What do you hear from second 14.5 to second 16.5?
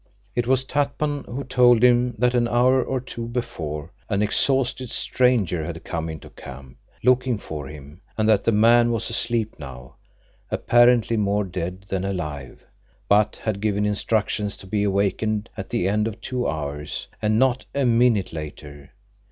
to be awakened at the end of two